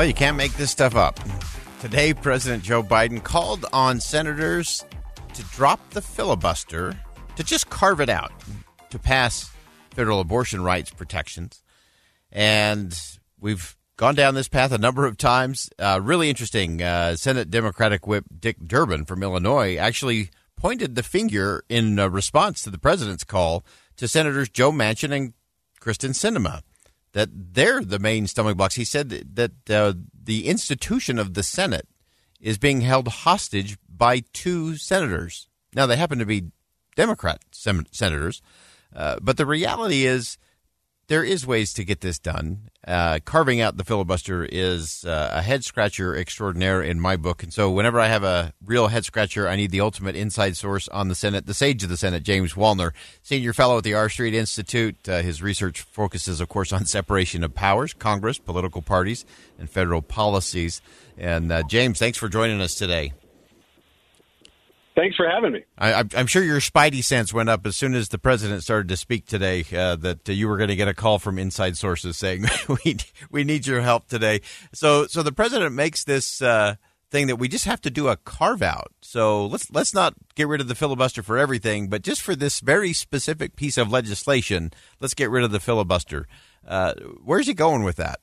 [0.00, 1.20] Well, you can't make this stuff up.
[1.82, 4.82] Today, President Joe Biden called on senators
[5.34, 6.98] to drop the filibuster,
[7.36, 8.32] to just carve it out,
[8.88, 9.50] to pass
[9.90, 11.62] federal abortion rights protections.
[12.32, 12.98] And
[13.38, 15.68] we've gone down this path a number of times.
[15.78, 16.80] Uh, really interesting.
[16.80, 22.70] Uh, Senate Democratic Whip Dick Durbin from Illinois actually pointed the finger in response to
[22.70, 23.66] the president's call
[23.98, 25.34] to Senators Joe Manchin and
[25.78, 26.62] Kyrsten Sinema
[27.12, 28.76] that they're the main stumbling blocks.
[28.76, 31.88] He said that uh, the institution of the Senate
[32.40, 35.48] is being held hostage by two senators.
[35.74, 36.50] Now, they happen to be
[36.96, 38.42] Democrat senators,
[38.94, 40.38] uh, but the reality is
[41.10, 42.70] there is ways to get this done.
[42.86, 47.42] Uh, carving out the filibuster is uh, a head scratcher extraordinaire in my book.
[47.42, 50.86] And so, whenever I have a real head scratcher, I need the ultimate inside source
[50.88, 54.08] on the Senate, the sage of the Senate, James Wallner, senior fellow at the R
[54.08, 55.08] Street Institute.
[55.08, 59.24] Uh, his research focuses, of course, on separation of powers, Congress, political parties,
[59.58, 60.80] and federal policies.
[61.18, 63.14] And uh, James, thanks for joining us today.
[64.96, 65.64] Thanks for having me.
[65.78, 68.96] I, am sure your spidey sense went up as soon as the president started to
[68.96, 69.64] speak today.
[69.72, 72.44] Uh, that uh, you were going to get a call from inside sources saying
[72.84, 72.98] we
[73.30, 74.40] we need your help today.
[74.72, 76.74] So so the president makes this uh,
[77.10, 78.92] thing that we just have to do a carve out.
[79.00, 82.60] So let's let's not get rid of the filibuster for everything, but just for this
[82.60, 86.26] very specific piece of legislation, let's get rid of the filibuster.
[86.66, 88.20] Uh, where's he going with that?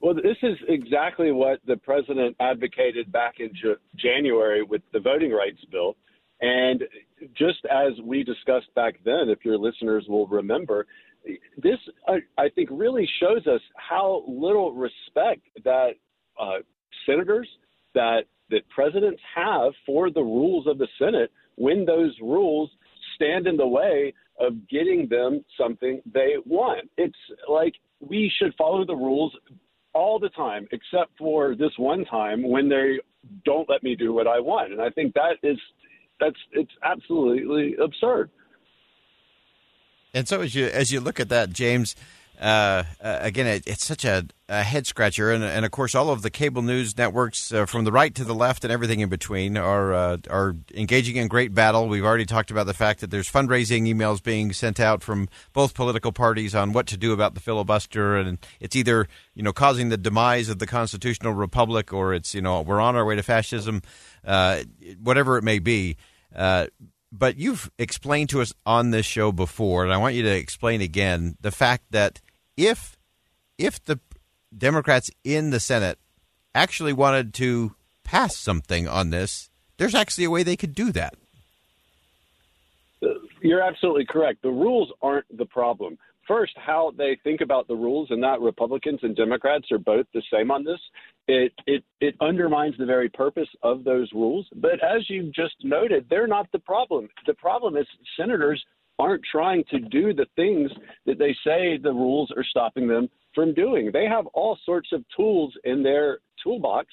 [0.00, 5.32] Well, this is exactly what the president advocated back in J- January with the voting
[5.32, 5.96] rights bill.
[6.40, 6.84] And
[7.34, 10.86] just as we discussed back then, if your listeners will remember,
[11.56, 15.94] this, I, I think, really shows us how little respect that
[16.38, 16.58] uh,
[17.06, 17.48] senators,
[17.94, 22.70] that, that presidents have for the rules of the Senate when those rules
[23.14, 26.90] stand in the way of getting them something they want.
[26.98, 27.16] It's
[27.48, 29.32] like we should follow the rules
[29.96, 32.98] all the time, except for this one time when they
[33.44, 34.72] don't let me do what I want.
[34.72, 35.58] And I think that is
[36.20, 38.30] that's it's absolutely absurd.
[40.12, 41.96] And so as you as you look at that, James,
[42.40, 46.10] uh, uh, again, it, it's such a, a head scratcher, and, and, of course, all
[46.10, 49.08] of the cable news networks, uh, from the right to the left and everything in
[49.08, 51.88] between, are uh, are engaging in great battle.
[51.88, 55.72] We've already talked about the fact that there's fundraising emails being sent out from both
[55.72, 59.88] political parties on what to do about the filibuster, and it's either you know causing
[59.88, 63.22] the demise of the constitutional republic, or it's you know we're on our way to
[63.22, 63.80] fascism,
[64.26, 64.62] uh,
[65.02, 65.96] whatever it may be.
[67.12, 70.82] But you've explained to us on this show before, and I want you to explain
[70.82, 72.20] again the fact that
[72.56, 72.98] if
[73.58, 74.00] if the
[74.56, 75.98] Democrats in the Senate
[76.54, 77.74] actually wanted to
[78.04, 81.14] pass something on this, there's actually a way they could do that.
[83.42, 84.42] You're absolutely correct.
[84.42, 85.98] The rules aren't the problem.
[86.26, 90.22] First, how they think about the rules, and that Republicans and Democrats are both the
[90.32, 90.80] same on this.
[91.28, 94.46] It it it undermines the very purpose of those rules.
[94.56, 97.08] But as you just noted, they're not the problem.
[97.26, 97.86] The problem is
[98.18, 98.64] senators
[98.98, 100.70] aren't trying to do the things
[101.04, 103.90] that they say the rules are stopping them from doing.
[103.92, 106.88] They have all sorts of tools in their toolbox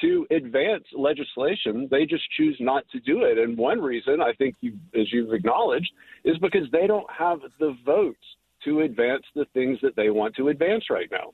[0.00, 1.86] to advance legislation.
[1.90, 3.38] They just choose not to do it.
[3.38, 5.90] And one reason, I think, you, as you've acknowledged,
[6.24, 8.24] is because they don't have the votes
[8.64, 11.32] to advance the things that they want to advance right now.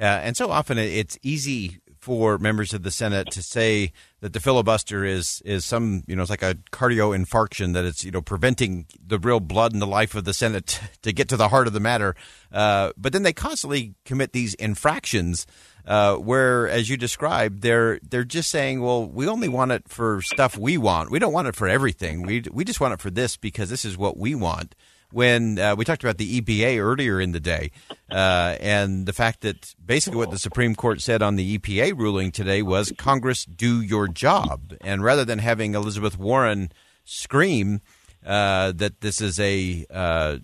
[0.00, 4.40] Uh, and so often it's easy for members of the Senate to say that the
[4.40, 8.20] filibuster is is some you know it's like a cardio infarction that it's you know
[8.20, 11.68] preventing the real blood and the life of the Senate to get to the heart
[11.68, 12.16] of the matter.
[12.52, 15.46] Uh, but then they constantly commit these infractions
[15.86, 20.22] uh, where, as you described, they're they're just saying, well, we only want it for
[20.22, 21.10] stuff we want.
[21.10, 22.22] We don't want it for everything.
[22.22, 24.74] We we just want it for this because this is what we want.
[25.12, 27.70] When uh, we talked about the EPA earlier in the day,
[28.10, 32.32] uh, and the fact that basically what the Supreme Court said on the EPA ruling
[32.32, 36.72] today was Congress do your job, and rather than having Elizabeth Warren
[37.04, 37.80] scream
[38.24, 40.38] uh, that this is a uh,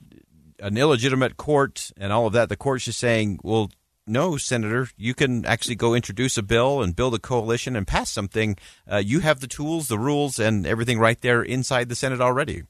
[0.60, 3.70] an illegitimate court and all of that, the court's just saying, well.
[4.10, 8.10] No, Senator, you can actually go introduce a bill and build a coalition and pass
[8.10, 8.56] something.
[8.90, 12.62] Uh, you have the tools, the rules, and everything right there inside the Senate already.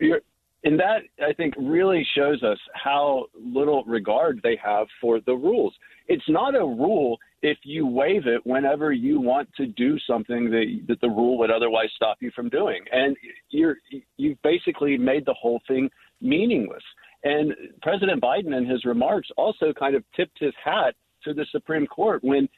[0.00, 5.72] And that, I think, really shows us how little regard they have for the rules.
[6.08, 10.80] It's not a rule if you waive it whenever you want to do something that,
[10.88, 12.82] that the rule would otherwise stop you from doing.
[12.90, 13.16] And
[13.50, 13.76] you're,
[14.16, 15.88] you've basically made the whole thing
[16.20, 16.82] meaningless.
[17.22, 17.52] And
[17.82, 20.94] President Biden, in his remarks, also kind of tipped his hat
[21.24, 22.48] to the Supreme Court when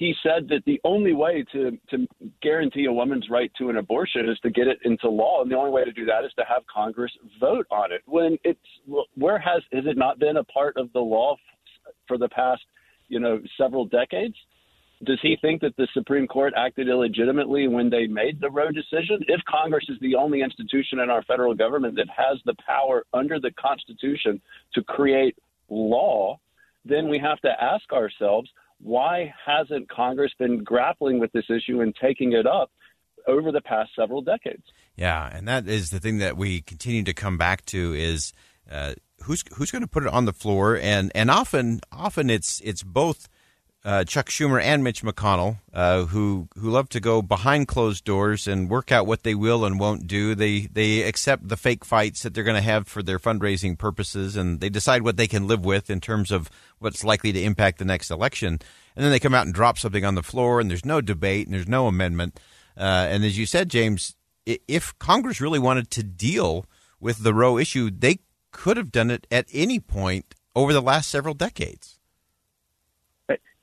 [0.00, 2.08] he said that the only way to, to
[2.40, 5.54] guarantee a woman's right to an abortion is to get it into law, and the
[5.54, 8.00] only way to do that is to have Congress vote on it.
[8.06, 8.58] When it's
[9.14, 11.36] where has has it not been a part of the law
[12.08, 12.62] for the past
[13.08, 14.34] you know several decades?
[15.04, 19.18] Does he think that the Supreme Court acted illegitimately when they made the Roe decision?
[19.28, 23.38] If Congress is the only institution in our federal government that has the power under
[23.38, 24.40] the Constitution
[24.74, 25.36] to create
[25.68, 26.38] law,
[26.86, 28.48] then we have to ask ourselves
[28.82, 32.70] why hasn't Congress been grappling with this issue and taking it up
[33.26, 34.62] over the past several decades?
[34.96, 38.32] Yeah, and that is the thing that we continue to come back to is
[38.70, 42.60] uh, who's who's going to put it on the floor, and and often often it's
[42.60, 43.28] it's both.
[43.82, 48.46] Uh, Chuck Schumer and Mitch McConnell, uh, who who love to go behind closed doors
[48.46, 50.34] and work out what they will and won't do.
[50.34, 54.36] They they accept the fake fights that they're going to have for their fundraising purposes,
[54.36, 57.78] and they decide what they can live with in terms of what's likely to impact
[57.78, 58.58] the next election.
[58.94, 61.46] And then they come out and drop something on the floor, and there's no debate
[61.46, 62.38] and there's no amendment.
[62.76, 66.66] Uh, and as you said, James, if Congress really wanted to deal
[67.00, 68.18] with the Roe issue, they
[68.52, 71.99] could have done it at any point over the last several decades.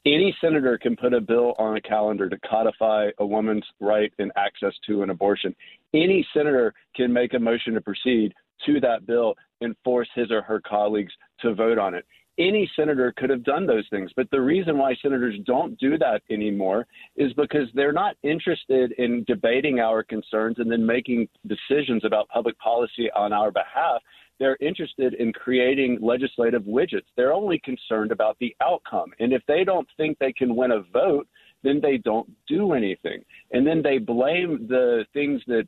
[0.07, 4.31] Any senator can put a bill on a calendar to codify a woman's right and
[4.37, 5.53] access to an abortion.
[5.93, 8.33] Any senator can make a motion to proceed
[8.65, 11.11] to that bill and force his or her colleagues
[11.41, 12.05] to vote on it
[12.39, 14.11] any senator could have done those things.
[14.15, 19.23] But the reason why senators don't do that anymore is because they're not interested in
[19.25, 24.01] debating our concerns and then making decisions about public policy on our behalf.
[24.39, 27.07] They're interested in creating legislative widgets.
[27.15, 29.11] They're only concerned about the outcome.
[29.19, 31.27] And if they don't think they can win a vote,
[31.63, 33.23] then they don't do anything.
[33.51, 35.67] And then they blame the things that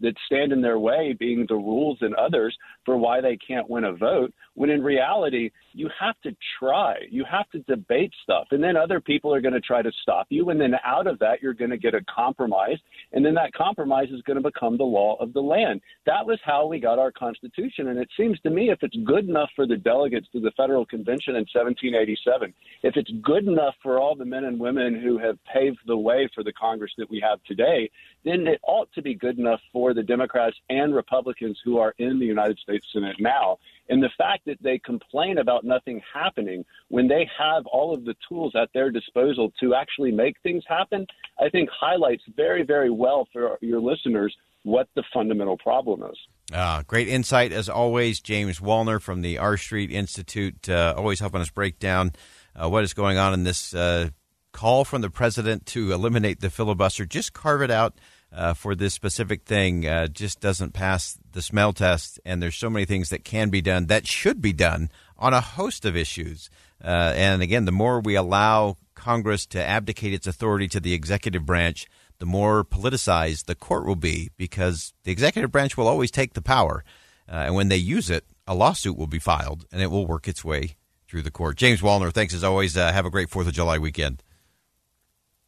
[0.00, 3.84] that stand in their way, being the rules and others, for why they can't win
[3.84, 4.32] a vote.
[4.54, 6.96] When in reality, you have to try.
[7.10, 8.48] You have to debate stuff.
[8.50, 10.50] And then other people are going to try to stop you.
[10.50, 12.78] And then out of that, you're going to get a compromise.
[13.12, 15.80] And then that compromise is going to become the law of the land.
[16.06, 17.88] That was how we got our Constitution.
[17.88, 20.86] And it seems to me if it's good enough for the delegates to the Federal
[20.86, 25.38] Convention in 1787, if it's good enough for all the men and women who have
[25.44, 27.90] paved the way for the Congress that we have today,
[28.28, 32.18] then it ought to be good enough for the Democrats and Republicans who are in
[32.18, 33.58] the United States Senate now.
[33.88, 38.14] And the fact that they complain about nothing happening when they have all of the
[38.28, 41.06] tools at their disposal to actually make things happen,
[41.40, 46.18] I think highlights very, very well for your listeners what the fundamental problem is.
[46.52, 51.40] Uh, great insight as always, James Wallner from the R Street Institute, uh, always helping
[51.40, 52.12] us break down
[52.54, 54.10] uh, what is going on in this uh,
[54.52, 57.06] call from the president to eliminate the filibuster.
[57.06, 57.94] Just carve it out
[58.32, 62.20] uh, for this specific thing uh, just doesn't pass the smell test.
[62.24, 65.40] And there's so many things that can be done that should be done on a
[65.40, 66.50] host of issues.
[66.82, 71.46] Uh, and again, the more we allow Congress to abdicate its authority to the executive
[71.46, 71.86] branch,
[72.18, 76.42] the more politicized the court will be because the executive branch will always take the
[76.42, 76.84] power.
[77.30, 80.28] Uh, and when they use it, a lawsuit will be filed and it will work
[80.28, 80.76] its way
[81.08, 81.56] through the court.
[81.56, 82.76] James Wallner, thanks as always.
[82.76, 84.22] Uh, have a great 4th of July weekend.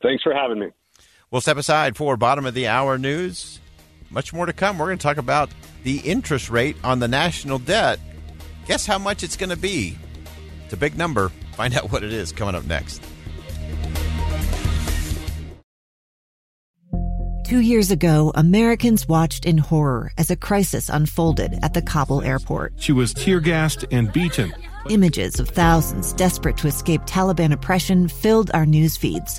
[0.03, 0.69] Thanks for having me.
[1.31, 3.61] We'll step aside for bottom of the hour news.
[4.11, 4.79] Much more to come.
[4.79, 5.49] We're going to talk about
[5.85, 8.01] the interest rate on the national debt.
[8.67, 9.97] Guess how much it's going to be?
[10.65, 11.29] It's a big number.
[11.53, 13.01] Find out what it is coming up next.
[17.45, 22.73] Two years ago, Americans watched in horror as a crisis unfolded at the Kabul airport.
[22.77, 24.53] She was tear gassed and beaten.
[24.89, 29.39] Images of thousands desperate to escape Taliban oppression filled our news feeds.